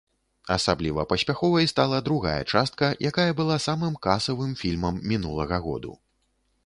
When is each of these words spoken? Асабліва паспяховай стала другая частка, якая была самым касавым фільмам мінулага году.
Асабліва 0.53 1.01
паспяховай 1.11 1.69
стала 1.73 1.99
другая 2.07 2.39
частка, 2.55 2.85
якая 3.09 3.29
была 3.43 3.57
самым 3.67 3.93
касавым 4.07 4.51
фільмам 4.63 4.95
мінулага 5.13 5.57
году. 5.69 5.93